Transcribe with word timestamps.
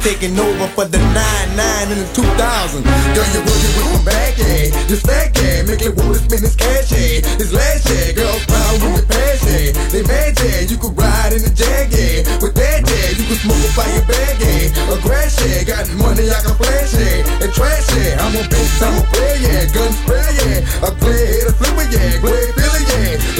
Taking 0.00 0.38
over 0.38 0.66
for 0.72 0.84
the 0.88 0.98
99 0.98 1.92
in 1.92 1.98
the 2.00 2.08
2000. 2.16 2.84
Girl, 3.12 3.28
you're 3.36 3.44
working 3.44 3.72
with 3.76 3.88
my 3.92 4.02
bag, 4.08 4.34
yeah. 4.40 4.72
This 4.88 5.02
fat 5.04 5.28
yeah, 5.36 5.62
make 5.68 5.84
it 5.84 5.92
wanna 5.96 6.16
spend 6.16 6.40
this 6.40 6.56
cash, 6.56 6.92
yeah. 6.92 7.20
This 7.36 7.52
last 7.52 7.84
yeah, 7.88 8.12
girls 8.16 8.44
proud 8.48 8.80
with 8.80 8.96
the 8.96 9.04
past, 9.12 9.44
yeah. 9.44 9.76
They 9.92 10.02
mad, 10.08 10.40
yeah, 10.40 10.60
you 10.64 10.76
could 10.80 10.96
ride 10.96 11.32
in 11.36 11.44
the 11.44 11.52
jag, 11.52 11.92
yeah. 11.92 12.24
With 12.40 12.56
that, 12.56 12.80
yeah, 12.88 13.08
you 13.12 13.24
could 13.28 13.40
smoke 13.44 13.60
a 13.60 13.70
fire 13.76 14.04
bag, 14.08 14.36
yeah. 14.40 14.94
A 14.94 14.96
grass, 15.04 15.36
yeah, 15.44 15.68
got 15.68 15.84
money 16.00 16.32
I 16.32 16.40
can 16.40 16.56
flash, 16.56 16.96
yeah. 16.96 17.44
And 17.44 17.52
trash, 17.52 17.88
yeah, 17.96 18.24
I'm 18.24 18.34
a 18.40 18.42
bitch, 18.48 18.80
I'm 18.80 18.96
a 18.96 19.04
player, 19.12 19.36
yeah. 19.36 19.68
Gun 19.68 19.92
spray, 20.00 20.30
yeah. 20.40 20.88
A 20.88 20.90
player, 20.96 21.28
hit 21.28 21.48
a 21.48 21.52
flipper, 21.52 21.86
yeah. 21.92 22.20
Play. 22.24 22.59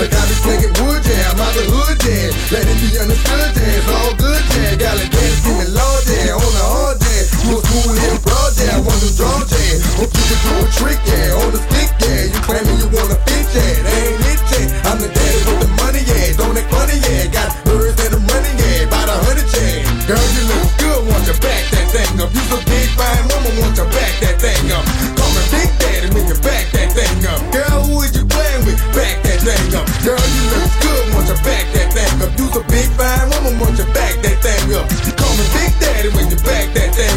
Like 0.01 0.17
I 0.17 0.25
be 0.25 0.33
slinging 0.41 0.73
wood, 0.81 1.05
yeah. 1.05 1.29
I'm 1.29 1.37
the 1.53 1.61
hood, 1.69 2.01
yeah. 2.09 2.33
Let 2.49 2.65
it 2.65 2.79
be 2.81 2.89
understood. 2.97 3.53
It's 3.53 3.85
all 3.85 4.17
good, 4.17 4.41
yeah. 4.57 4.81
Got 4.81 4.97
it, 4.97 5.13
dance, 5.13 5.45
me 5.45 5.61
Lord, 5.77 6.05
yeah. 6.09 6.41
On 6.41 6.53
the 6.57 6.65
hard, 6.73 6.97
yeah. 7.05 7.29
You 7.45 7.61
a 7.61 7.61
school 7.61 7.93
here, 7.93 8.17
broad. 8.25 8.57
I 8.65 8.81
want 8.81 8.97
to 8.97 9.13
draw, 9.13 9.45
yeah. 9.45 9.77
Hope 10.01 10.09
you 10.17 10.25
can 10.25 10.41
do 10.41 10.53
a 10.57 10.67
trick, 10.73 11.01
yeah. 11.05 11.37
On 11.45 11.53
the 11.53 11.61
stick, 11.69 11.93
yeah. 12.01 12.33
You 12.33 12.41
claiming 12.49 12.81
you 12.81 12.89
wanna 12.89 13.21
fit, 13.29 13.45
yeah. 13.53 14.10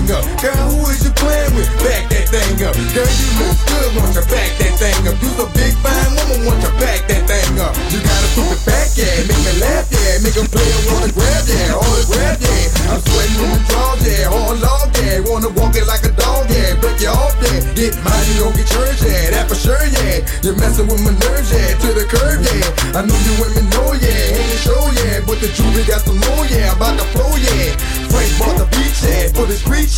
Thing 0.03 0.15
up. 0.15 0.24
Girl, 0.41 0.55
who 0.72 0.89
is 0.91 1.03
you 1.03 1.12
playing 1.12 1.55
with? 1.55 1.69
Back 1.79 2.10
that 2.12 2.27
thing 2.27 2.60
up. 2.63 2.75
Girl, 2.91 3.07
you 3.07 3.29
look 3.39 3.55
good, 3.67 3.89
want 3.95 4.15
you 4.15 4.25
back 4.27 4.51
that 4.60 4.74
thing 4.75 5.07
up. 5.07 5.15
You 5.22 5.29
so 5.36 5.45
big, 5.55 5.74
fine 5.79 6.12
woman, 6.15 6.45
want 6.48 6.60
you 6.63 6.72
back 6.79 7.07
that 7.07 7.24
thing 7.27 7.60
up. 7.60 7.74
You 7.91 8.00
gotta 8.03 8.29
put 8.36 8.51
it 8.51 8.62
back, 8.67 8.89
yeah. 8.95 9.24
Make 9.27 9.41
me 9.43 9.53
laugh, 9.63 9.88
yeah. 9.91 10.19
Make 10.24 10.38
a 10.38 10.43
player 10.48 10.79
wanna 10.91 11.12
grab, 11.12 11.43
yeah. 11.48 11.77
All 11.77 11.93
the 11.95 12.05
grab, 12.07 12.38
yeah. 12.39 12.91
I'm 12.91 13.00
sweating 13.00 13.39
in 13.39 13.50
the 13.51 13.62
drawers, 13.72 14.03
yeah. 14.03 14.31
Hard 14.31 14.60
log, 14.60 14.89
yeah. 15.00 15.24
Wanna 15.24 15.51
walk 15.55 15.75
it 15.75 15.88
like 15.88 16.03
a 16.03 16.12
dog, 16.15 16.50
yeah. 16.51 16.75
Break 16.79 17.00
you 17.00 17.12
off, 17.12 17.36
yeah. 17.39 17.60
Get 17.74 17.95
mine, 18.03 18.25
you 18.27 18.43
gon' 18.43 18.53
get 18.53 18.67
yours, 18.72 19.00
yeah. 19.03 19.31
That 19.33 19.48
for 19.48 19.55
sure, 19.55 19.88
yeah. 19.88 20.25
You're 20.43 20.57
messing 20.60 20.88
with 20.88 21.01
my 21.01 21.15
nerves, 21.15 21.50
yeah. 21.51 21.79
To 21.79 21.89
the 21.95 22.05
curb, 22.05 22.43
yeah. 22.43 23.00
I 23.00 23.07
know 23.07 23.17
you 23.24 23.33
women 23.39 23.65
know, 23.72 23.95
yeah. 23.95 24.38
Ain't 24.38 24.51
a 24.51 24.57
show, 24.60 24.83
yeah. 25.00 25.24
But 25.24 25.39
the 25.39 25.50
jewelry 25.55 25.88
got 25.88 26.03
some 26.03 26.19
more, 26.19 26.45
yeah. 26.51 26.75
About 26.75 27.00
to 27.00 27.05
flow, 27.15 27.31
yeah. 27.39 27.72
For 29.43 29.51
the 29.51 29.59
street. 29.59 29.91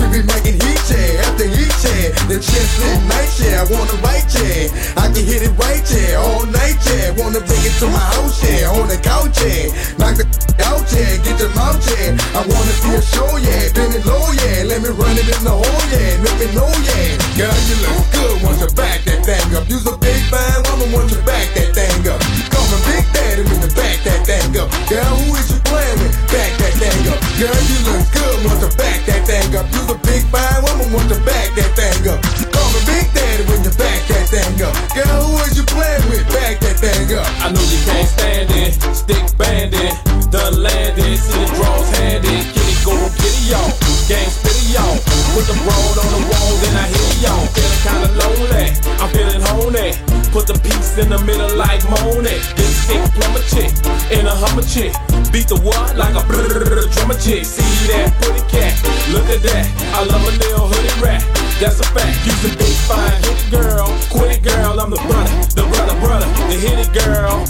We 0.00 0.08
be 0.08 0.24
making 0.24 0.56
heat, 0.56 0.84
yeah. 0.88 1.28
After 1.28 1.44
heat, 1.44 1.76
yeah. 1.84 2.16
The 2.32 2.40
chest 2.40 2.80
lit 2.80 2.96
night, 3.12 3.28
yeah. 3.36 3.60
I 3.60 3.68
wanna 3.68 3.92
write, 4.00 4.24
yeah. 4.32 4.72
I 4.96 5.12
can 5.12 5.20
hit 5.20 5.44
it 5.44 5.52
right, 5.60 5.84
yeah. 5.84 6.16
All 6.16 6.48
night, 6.48 6.80
yeah. 6.88 7.12
Wanna 7.12 7.44
bring 7.44 7.60
it 7.60 7.76
to 7.76 7.92
my 7.92 8.00
house, 8.00 8.40
yeah. 8.40 8.72
On 8.72 8.88
the 8.88 8.96
couch, 8.96 9.36
yeah. 9.44 9.68
Knock 10.00 10.16
the 10.16 10.24
out, 10.64 10.88
yeah. 10.96 11.12
Get 11.20 11.36
your 11.36 11.52
mouth, 11.52 11.76
yeah. 11.92 12.16
I 12.32 12.40
wanna 12.40 12.72
see 12.80 12.96
a 12.96 13.02
show, 13.04 13.28
yeah. 13.36 13.68
Bend 13.76 14.00
it 14.00 14.06
low, 14.08 14.24
yeah. 14.48 14.64
Let 14.64 14.80
me 14.80 14.88
run 14.96 15.12
it 15.12 15.28
in 15.28 15.44
the 15.44 15.52
hole, 15.52 15.84
yeah. 15.92 16.16
Make 16.24 16.40
me 16.40 16.48
know, 16.56 16.72
yeah. 16.72 17.20
Girl, 17.36 17.52
you 17.68 17.76
look 17.84 18.08
good. 18.16 18.34
Want 18.40 18.64
you 18.64 18.70
back 18.72 19.04
that 19.04 19.20
thing 19.28 19.60
up. 19.60 19.68
You's 19.68 19.84
a 19.84 19.92
big 20.00 20.24
fine 20.32 20.64
woman. 20.72 20.88
Want 20.96 21.12
you 21.12 21.20
back 21.28 21.52
that 21.52 21.76
thing 21.76 22.08
up. 22.08 22.29
Me 22.70 22.78
Big 22.86 23.04
Daddy 23.12 23.42
when 23.42 23.58
you 23.60 23.70
back 23.74 23.98
that 24.06 24.22
thing 24.26 24.54
up. 24.54 24.70
Girl, 24.86 25.02
who 25.02 25.34
is 25.34 25.50
you 25.50 25.58
playing 25.66 25.98
with? 26.02 26.14
Back 26.30 26.52
that 26.62 26.74
thing 26.78 27.02
up. 27.10 27.18
Girl, 27.34 27.60
you 27.66 27.78
look 27.86 28.04
good. 28.14 28.36
Want 28.46 28.62
you 28.62 28.70
back 28.78 28.98
that 29.06 29.26
thing 29.26 29.56
up. 29.58 29.66
You's 29.74 29.90
a 29.90 29.98
big 30.06 30.22
fine 30.30 30.62
woman. 30.62 30.92
Want 30.92 31.10
you 31.10 31.18
back 31.26 31.50
that 31.58 31.70
thing 31.74 32.08
up. 32.14 32.49
Me 32.74 32.80
Big 32.86 33.06
Daddy 33.12 33.44
when 33.50 33.60
you 33.66 33.72
back 33.74 34.00
that 34.08 34.26
thing 34.30 34.62
up. 34.62 34.74
Girl, 34.94 35.26
who 35.26 35.38
is 35.46 35.58
you 35.58 35.64
playing 35.66 36.06
with? 36.10 36.26
Back 36.30 36.60
that 36.62 36.78
thing 36.78 37.10
up. 37.18 37.26
I 37.42 37.50
know 37.50 37.64
you 37.66 37.80
can't 37.82 38.08
stand 38.08 38.50
it. 38.50 38.78
Stick 38.94 39.26
bandit, 39.36 39.92
done 40.30 40.62
landed. 40.62 41.18
See 41.18 41.34
the 41.34 41.48
draws 41.58 41.88
handed. 41.98 42.42
Kitty 42.54 42.76
go 42.86 42.94
it, 42.94 43.36
y'all. 43.50 43.70
Gang 44.06 44.30
spit 44.30 44.54
it, 44.54 44.74
y'all. 44.74 44.96
Put 45.34 45.46
the 45.50 45.56
road 45.66 45.96
on 45.98 46.08
the 46.14 46.22
wall, 46.30 46.52
then 46.62 46.74
I 46.78 46.86
hit 46.86 47.22
y'all. 47.22 47.46
Feeling 47.54 47.82
kinda 47.82 48.08
lonely. 48.22 48.66
I'm 49.02 49.10
feeling 49.10 49.42
honey. 49.42 49.94
Put 50.30 50.46
the 50.46 50.54
piece 50.62 50.98
in 50.98 51.10
the 51.10 51.18
middle 51.26 51.50
like 51.56 51.82
Monet. 51.90 52.38
This 52.54 52.86
sick 52.86 53.02
plumber 53.18 53.42
chick 53.50 53.74
in 54.14 54.26
a 54.26 54.34
hummer 54.34 54.62
chick. 54.62 54.94
Beat 55.32 55.50
the 55.50 55.58
what 55.58 55.96
like 55.96 56.14
a 56.14 56.22
brrrr 56.22 56.86
drummer 56.94 57.18
chick. 57.18 57.44
See 57.44 57.66
that 57.90 58.14
pretty 58.22 58.42
cat? 58.46 58.78
Look 59.10 59.26
at 59.26 59.42
that. 59.42 59.66
I 59.94 60.04
love 60.06 60.22
a 60.22 60.32
little 60.38 60.66
hoodie 60.70 61.02
rat. 61.02 61.22
That's 61.58 61.80
a 61.80 61.84
fact. 61.90 62.14
You's 62.24 62.44
a 62.46 62.59
big 62.60 62.76
fine 62.84 63.16
hit 63.24 63.40
it 63.40 63.50
girl. 63.50 63.88
Quit 64.12 64.36
it 64.36 64.42
girl. 64.44 64.80
I'm 64.80 64.90
the 64.90 65.00
brother, 65.08 65.32
the 65.56 65.64
brother, 65.72 65.96
brother, 66.04 66.28
the 66.48 66.56
hit 66.60 66.78
it 66.84 66.90
girl. 66.92 67.40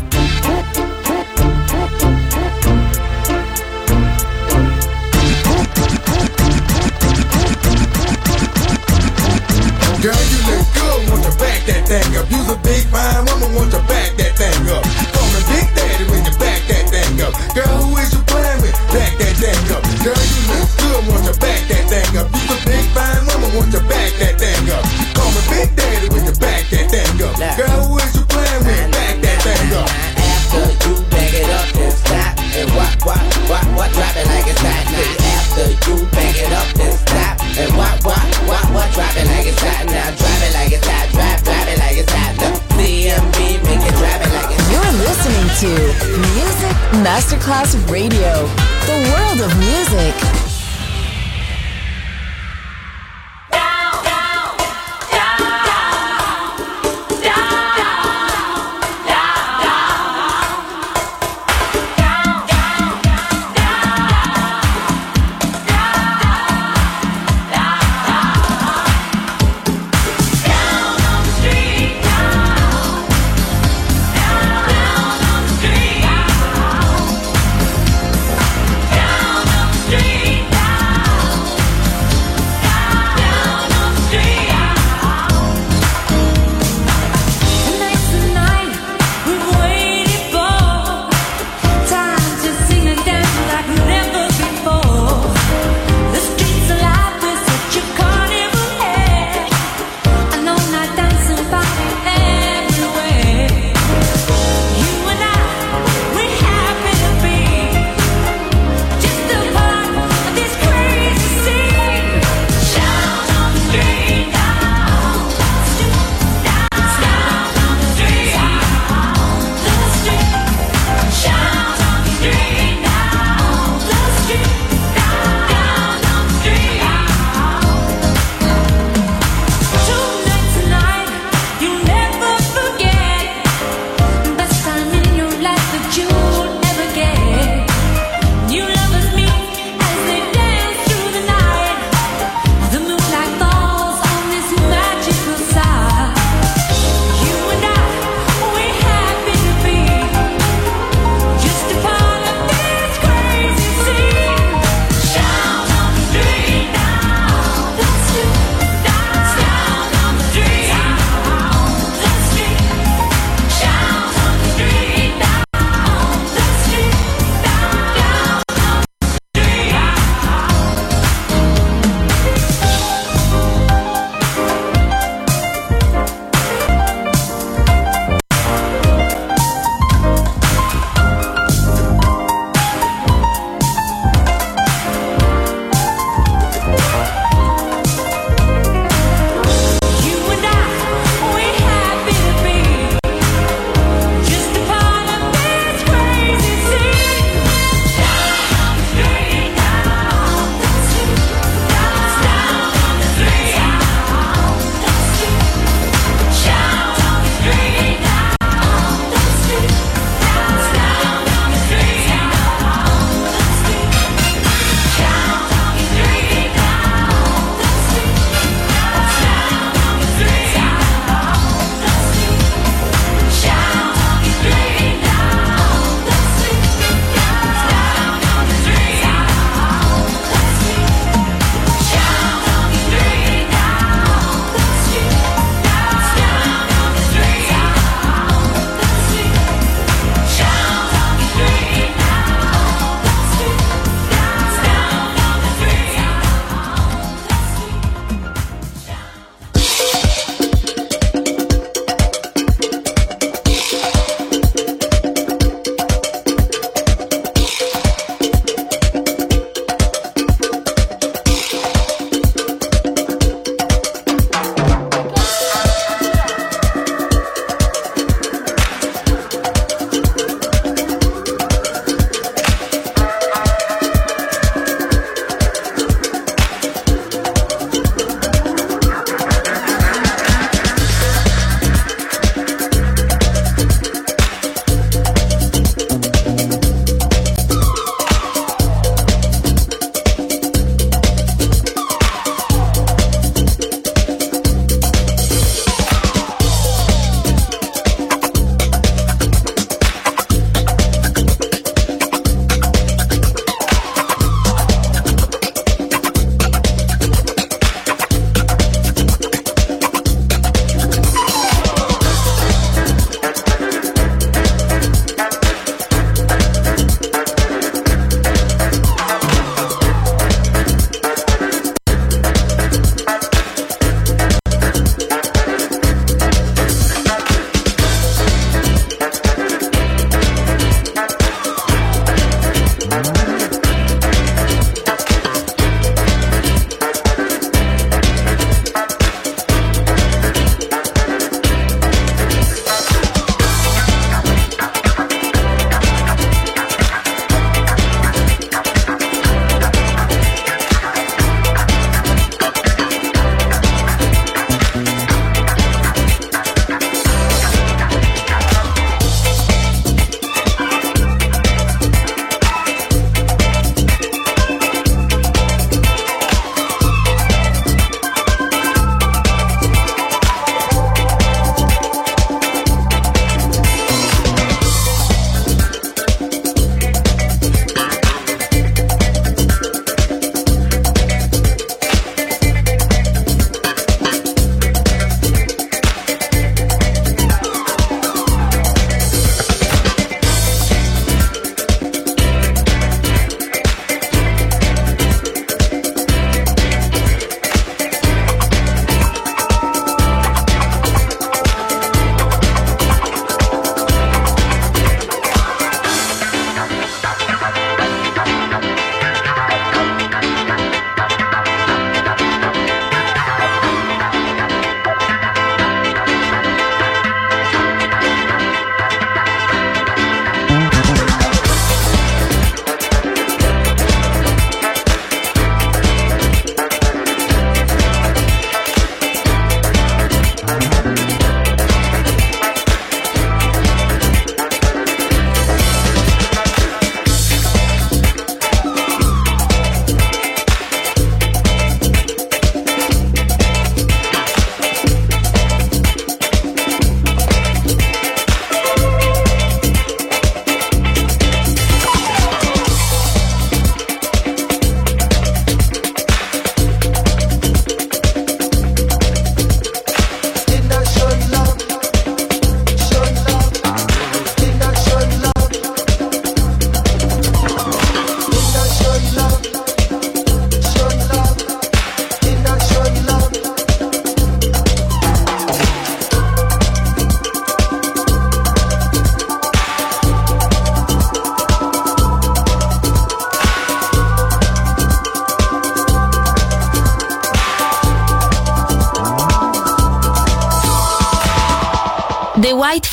Girl, 10.00 10.22
you 10.32 10.40
look 10.48 10.64
good, 10.72 10.98
want 11.10 11.22
you 11.28 11.34
back 11.36 11.60
that 11.68 11.82
thing 11.90 12.16
up. 12.16 12.24
You's 12.30 12.48
a 12.48 12.56
big 12.64 12.86
fine 12.88 13.26
woman, 13.26 13.50
want 13.52 13.68
you 13.74 13.82
back 13.90 14.16
that 14.16 14.32
thing 14.38 14.64
up. 14.72 14.84
Call 15.12 15.28
me 15.34 15.40
Big 15.52 15.66
Daddy 15.76 16.04
when 16.08 16.24
you 16.24 16.34
back 16.40 16.60
that 16.70 16.88
thing 16.88 17.20
up. 17.20 17.34
Girl, 17.52 17.68
who 17.84 17.98
is 18.00 18.08
you 18.14 18.22
playing 18.24 18.62
with? 18.62 18.76
Back 18.94 19.12
that 19.20 19.34
thing 19.36 19.66
up. 19.76 19.82
Girl, 20.00 20.16
you 20.16 20.42
look 20.48 20.68
good, 20.80 21.00
want 21.04 21.24
you 21.28 21.36
back 21.36 21.60
that 21.68 21.84
thing 21.92 22.16
up. 22.16 22.32
You's 22.32 22.48
a 22.48 22.58
big 22.64 22.86
fine 22.96 23.09
want 23.54 23.72
you 23.72 23.82
back 23.90 24.12
that 24.22 24.38
thing 24.38 24.70
up. 24.70 24.84
Call 25.14 25.30
me 25.34 25.42
Big 25.50 25.68
Daddy 25.74 26.08
when 26.14 26.24
you 26.24 26.34
back 26.38 26.62
that 26.70 26.86
thing 26.90 27.18
up. 27.22 27.34
Girl, 27.58 27.82
who 27.82 27.98
is 27.98 28.14
you 28.14 28.24
playing 28.30 28.62
with? 28.62 28.92
Back 28.94 29.16
that 29.22 29.38
thing 29.42 29.70
up. 29.74 29.90
After 29.90 30.64
you 30.86 30.94
back 31.10 31.32
it 31.34 31.50
up 31.50 31.66
and 31.74 31.92
stop 31.94 32.32
and 32.54 32.68
what 32.74 32.92
what 33.02 33.22
what 33.50 33.64
what 33.74 33.88
drop 33.94 34.14
it 34.14 34.26
like 34.30 34.46
it's 34.46 34.60
hot. 34.62 34.86
After 34.86 35.66
you 35.66 36.06
back 36.14 36.36
it 36.38 36.52
up 36.54 36.68
and 36.78 36.94
stop 36.94 37.34
and 37.58 37.70
what 37.74 37.94
what 38.06 38.22
what 38.46 38.64
what 38.70 38.88
drop 38.94 39.14
it 39.18 39.26
like 39.26 39.46
it's 39.46 39.58
hot. 39.58 39.86
Now 39.86 40.10
drop 40.14 40.40
it 40.46 40.52
like 40.54 40.72
it's 40.74 40.86
hot. 40.86 41.06
Drop 41.10 41.38
drop 41.42 41.66
it 41.66 41.78
like 41.78 41.98
it's 41.98 42.12
hot. 42.12 42.32
Now 42.38 42.54
CMB 42.78 43.38
make 43.66 43.82
it 43.82 43.94
drop 43.98 44.20
it 44.22 44.30
like 44.30 44.50
it's 44.54 44.62
hot. 44.62 44.74
You're 44.74 44.94
listening 45.02 45.46
to 45.64 45.70
Music 46.38 46.76
Masterclass 47.02 47.74
Radio, 47.90 48.46
the 48.86 48.96
world 49.10 49.40
of 49.42 49.50
music. 49.58 50.14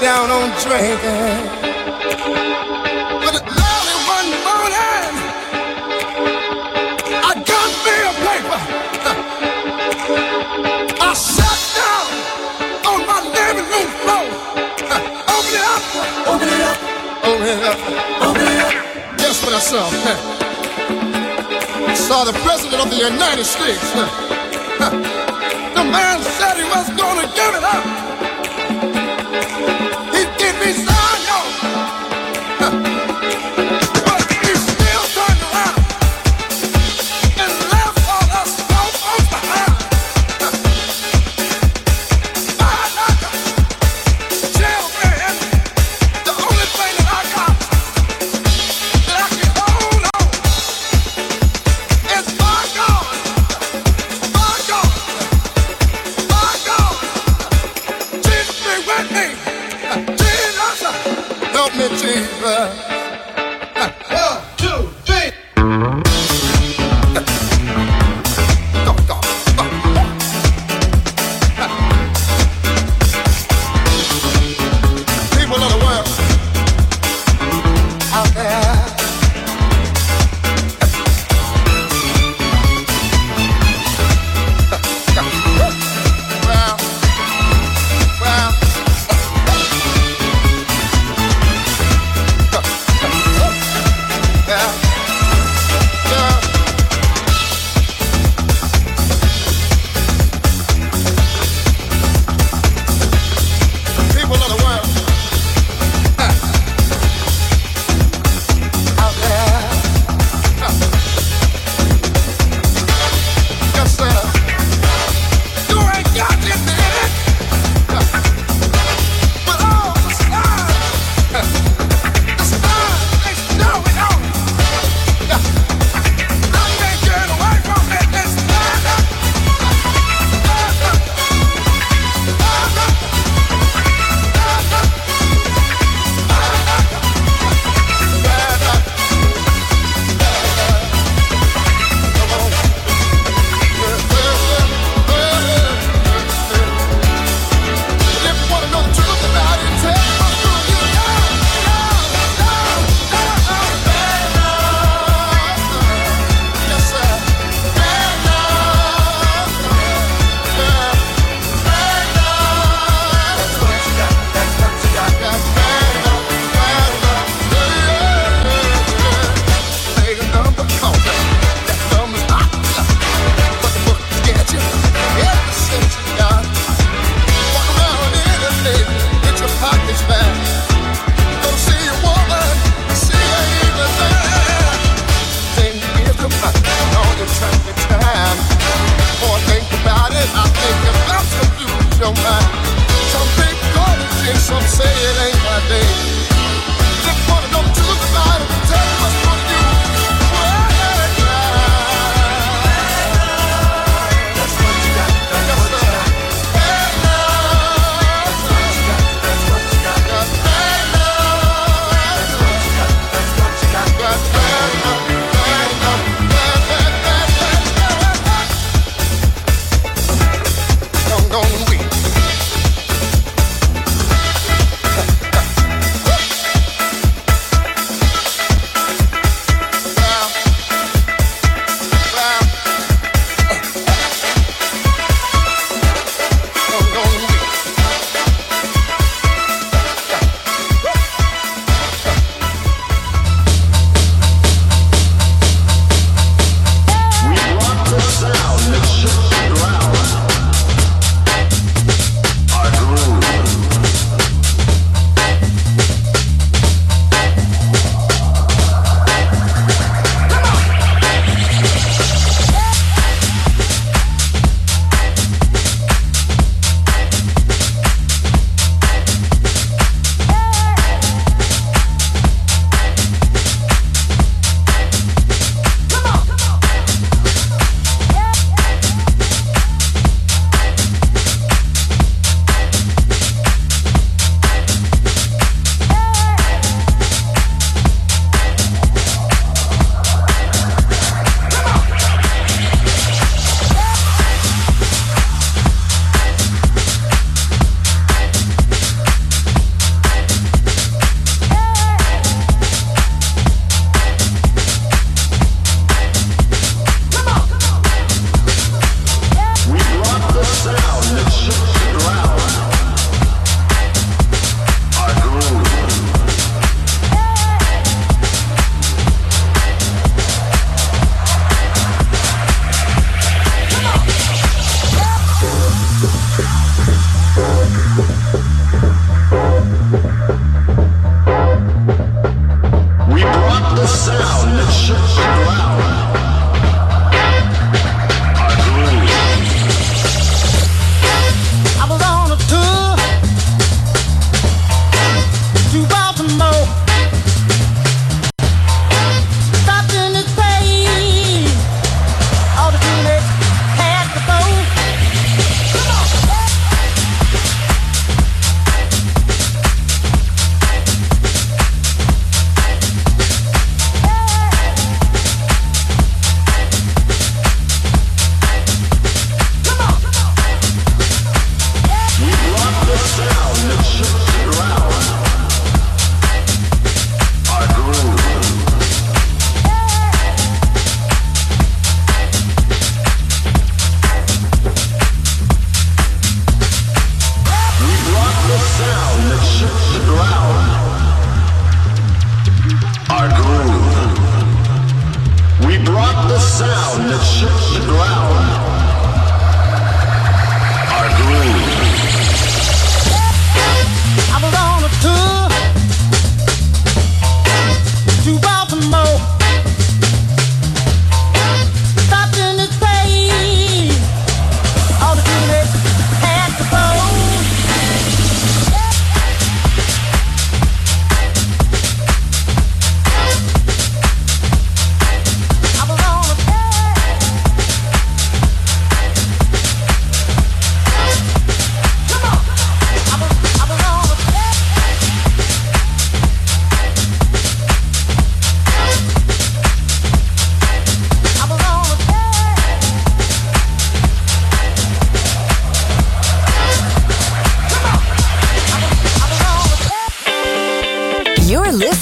Down 0.00 0.30
on 0.30 0.48
drinking. 0.64 1.44
But 3.20 3.36
early 3.36 3.96
one 4.08 4.30
morning, 4.48 5.12
I 7.20 7.32
got 7.44 7.70
me 7.84 7.96
a 8.08 8.12
paper. 8.24 8.60
I 11.00 11.12
sat 11.12 11.60
down 11.76 12.06
on 12.90 13.00
my 13.06 13.20
living 13.28 13.68
room 13.68 13.88
floor. 14.00 14.24
Open 15.28 15.52
it 15.52 15.64
up. 15.68 15.82
Open 16.32 16.48
it 16.48 16.62
up. 16.64 16.78
Open 17.28 17.46
it 17.46 17.60
up. 17.60 17.78
Open 18.24 18.46
it 18.48 18.58
up. 18.64 18.72
Guess 19.18 19.36
what 19.44 19.52
I 19.52 19.60
saw? 19.60 19.84
I 21.88 21.94
saw 21.94 22.24
the 22.24 22.32
President 22.40 22.80
of 22.82 22.88
the 22.88 22.96
United 22.96 23.44
States. 23.44 23.92
The 25.76 25.84
man 25.84 26.22
said 26.22 26.56
he 26.56 26.64
was 26.64 26.88
gonna 26.96 27.26
give 27.36 27.54
it 27.54 27.64
up. 27.64 28.09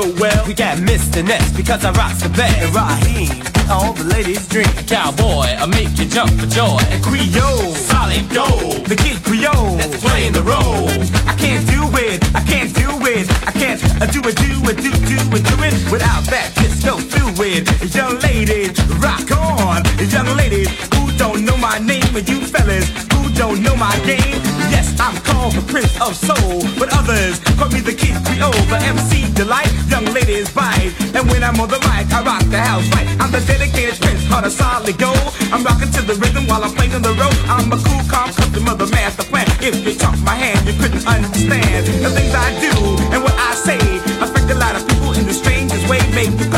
So 0.00 0.14
well. 0.20 0.46
We 0.46 0.54
got 0.54 0.78
Mr. 0.78 1.24
Ness 1.24 1.52
because 1.56 1.84
I 1.84 1.92
rock 1.92 2.16
the 2.18 2.28
best. 2.30 2.56
And 2.62 2.74
Raheem, 2.74 3.30
all 3.70 3.92
the 3.92 4.04
ladies 4.04 4.46
drink. 4.48 4.70
Cowboy, 4.86 5.48
I 5.62 5.66
make 5.66 5.98
you 5.98 6.06
jump 6.06 6.30
for 6.40 6.46
joy. 6.46 6.78
And 6.90 7.02
Creole, 7.02 7.74
solid 7.74 8.24
gold. 8.30 8.86
The 8.86 8.96
kid 8.96 9.22
Creole, 9.22 9.76
that's 9.76 10.00
playing 10.02 10.32
the 10.32 10.42
role. 10.42 10.88
I 11.28 11.34
can't 11.36 11.64
do 11.68 11.82
it, 12.06 12.18
I 12.34 12.42
can't 12.44 12.72
do 12.74 12.88
it, 13.06 13.26
I 13.46 13.52
can't 13.52 13.80
uh, 14.00 14.06
do 14.06 14.20
it, 14.24 14.36
do 14.36 14.52
it, 14.70 14.76
do, 14.84 14.90
do 14.90 15.18
it, 15.36 15.44
do 15.44 15.56
it 15.68 15.74
without 15.92 16.24
that 16.32 16.52
disco 16.56 16.96
fluid. 16.96 17.68
Young 17.94 18.18
ladies, 18.20 18.72
rock 18.98 19.28
on. 19.32 19.84
Young 20.08 20.30
ladies 20.36 20.70
who 20.94 21.10
don't 21.16 21.44
know 21.44 21.56
my 21.56 21.78
name, 21.78 22.14
and 22.16 22.28
you 22.28 22.40
fellas 22.46 22.88
who 23.12 23.30
don't 23.34 23.62
know 23.62 23.76
my 23.76 23.94
game. 24.04 24.40
Yes, 24.72 24.98
I'm 24.98 25.16
called 25.22 25.54
the 25.54 25.62
Prince 25.70 25.94
of 26.00 26.16
Soul, 26.16 26.62
heart 34.40 34.46
of 34.46 34.52
solid 34.52 34.98
gold. 34.98 35.34
I'm 35.52 35.62
rocking 35.64 35.90
to 35.92 36.02
the 36.02 36.14
rhythm 36.14 36.46
while 36.46 36.64
I'm 36.64 36.72
playing 36.72 36.94
on 36.94 37.02
the 37.02 37.12
road. 37.12 37.36
I'm 37.44 37.72
a 37.72 37.76
cool, 37.76 38.02
calm 38.08 38.32
customer, 38.32 38.74
the 38.74 38.86
master 38.86 39.24
plan. 39.24 39.46
If 39.60 39.84
you 39.84 39.94
talk 39.94 40.16
my 40.20 40.34
hand, 40.34 40.66
you 40.66 40.74
couldn't 40.80 41.06
understand 41.06 41.86
the 41.86 42.10
things 42.10 42.34
I 42.34 42.48
do 42.60 42.72
and 43.12 43.22
what 43.22 43.34
I 43.36 43.54
say. 43.54 43.78
I 44.20 44.24
affect 44.24 44.50
a 44.50 44.54
lot 44.56 44.76
of 44.76 44.86
people 44.88 45.12
in 45.12 45.26
the 45.26 45.34
strangest 45.34 45.88
way. 45.88 46.00
Make 46.14 46.49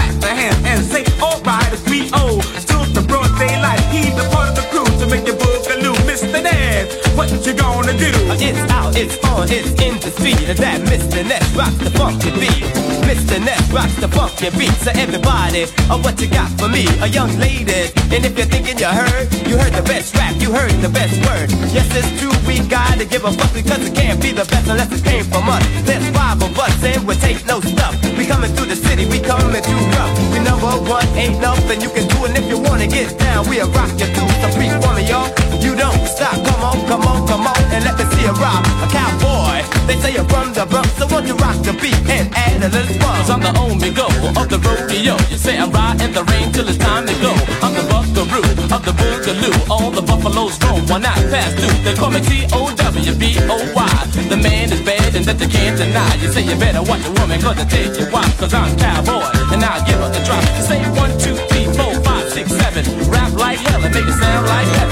It's 8.95 9.17
on, 9.25 9.49
it's 9.49 9.73
in 9.81 9.97
the 10.05 10.11
street. 10.13 10.37
And 10.49 10.59
that 10.61 10.81
Mr. 10.85 11.25
Ness 11.25 11.45
rocks 11.57 11.81
the 11.81 11.91
funky 11.97 12.31
beat. 12.37 12.61
Mr. 13.09 13.41
Ness 13.41 13.65
rocks 13.73 13.97
the 13.97 14.09
funky 14.09 14.53
beat. 14.59 14.73
So 14.85 14.93
everybody, 14.93 15.65
oh, 15.89 16.01
what 16.05 16.21
you 16.21 16.29
got 16.29 16.53
for 16.61 16.69
me? 16.69 16.85
A 17.01 17.09
young 17.09 17.33
lady. 17.41 17.89
And 18.13 18.21
if 18.25 18.37
you're 18.37 18.47
thinking 18.47 18.77
you 18.77 18.93
heard, 18.93 19.33
you 19.49 19.57
heard 19.57 19.73
the 19.73 19.83
best 19.89 20.15
rap, 20.15 20.37
you 20.37 20.53
heard 20.53 20.73
the 20.85 20.93
best 20.93 21.17
word. 21.25 21.49
Yes, 21.73 21.89
it's 21.97 22.09
true, 22.21 22.37
we 22.45 22.61
gotta 22.69 23.05
give 23.09 23.25
a 23.25 23.33
fuck 23.33 23.53
because 23.57 23.81
it 23.81 23.95
can't 23.97 24.21
be 24.21 24.33
the 24.33 24.45
best 24.45 24.69
unless 24.69 24.93
it 24.93 25.03
came 25.05 25.25
from 25.25 25.49
us. 25.49 25.65
There's 25.89 26.05
five 26.13 26.43
of 26.43 26.53
us 26.59 26.77
and 26.85 27.09
we 27.09 27.17
take 27.17 27.45
no 27.47 27.61
stuff. 27.61 27.97
We 28.17 28.27
coming 28.27 28.53
through 28.53 28.69
the 28.69 28.77
city, 28.77 29.09
we 29.09 29.21
coming 29.21 29.63
through 29.65 29.85
rough. 29.97 30.13
We 30.33 30.39
number 30.45 30.69
one, 30.85 31.09
ain't 31.17 31.41
nothing 31.41 31.81
you 31.81 31.89
can 31.89 32.07
do. 32.13 32.29
And 32.29 32.37
if 32.37 32.45
you 32.45 32.61
wanna 32.61 32.87
get 32.87 33.17
down, 33.19 33.49
we'll 33.49 33.69
rock 33.73 33.89
you 33.97 34.09
through. 34.13 34.29
So 34.45 34.49
freak 34.53 34.77
for 34.85 35.01
y'all. 35.01 35.33
You 35.65 35.73
don't 35.77 36.05
stop, 36.07 36.37
come 36.45 36.61
on, 36.61 36.79
come 36.87 37.03
on, 37.09 37.27
come 37.27 37.47
on, 37.49 37.57
and 37.73 37.85
let 37.85 37.97
me 37.97 38.12
you 38.23 38.33
rock. 38.39 38.63
A 38.83 38.87
cowboy, 38.87 39.67
they 39.87 39.99
say 39.99 40.15
you're 40.15 40.29
from 40.31 40.55
the 40.55 40.65
Bronx, 40.67 40.89
so 40.95 41.07
won't 41.11 41.27
you 41.27 41.35
rock 41.43 41.59
the 41.67 41.75
beat 41.83 41.99
and 42.07 42.31
add 42.35 42.63
a 42.63 42.69
little 42.71 42.95
fun? 43.03 43.19
I'm 43.27 43.43
the 43.43 43.53
only 43.59 43.91
go 43.91 44.07
of 44.39 44.47
the 44.49 44.59
rodeo. 44.63 45.19
You 45.31 45.39
say 45.39 45.59
I'm 45.59 45.71
riding 45.71 46.13
the 46.15 46.23
rain 46.31 46.53
till 46.53 46.69
it's 46.69 46.79
time 46.79 47.07
to 47.07 47.15
go. 47.19 47.35
I'm 47.63 47.75
the 47.75 47.83
buckaroo 47.91 48.47
of 48.71 48.83
the 48.87 48.95
boogaloo. 48.95 49.55
All 49.71 49.91
the 49.91 50.03
buffaloes 50.03 50.55
roam 50.63 50.87
one 50.87 51.03
night 51.03 51.27
past 51.31 51.59
through. 51.59 51.75
They 51.83 51.95
call 51.95 52.11
me 52.11 52.23
C-O-W-B-O-Y. 52.23 53.95
The 54.31 54.37
man 54.37 54.73
is 54.73 54.81
bad 54.83 55.15
and 55.17 55.25
that 55.27 55.41
you 55.41 55.49
can't 55.49 55.77
deny. 55.77 56.15
You 56.23 56.29
say 56.31 56.43
you 56.43 56.57
better 56.57 56.83
watch 56.83 57.03
a 57.05 57.13
woman 57.19 57.41
cause 57.41 57.59
I 57.59 57.65
take 57.67 57.99
you 57.99 58.07
wife. 58.13 58.39
Cause 58.39 58.55
I'm 58.55 58.77
cowboy 58.79 59.27
and 59.51 59.65
I'll 59.65 59.83
give 59.87 59.99
her 59.99 60.11
a 60.11 60.23
drop. 60.25 60.43
You 60.57 60.63
say 60.63 60.79
one, 60.95 61.13
two, 61.19 61.35
three, 61.51 61.67
four, 61.75 61.93
five, 62.07 62.31
six, 62.31 62.51
seven. 62.55 62.87
Rap 63.11 63.33
like 63.35 63.59
hell 63.59 63.83
and 63.83 63.93
make 63.95 64.07
it 64.07 64.15
sound 64.15 64.47
like 64.47 64.69
heaven. 64.79 64.92